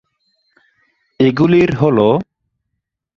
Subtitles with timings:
[1.19, 1.97] এগুলির হল,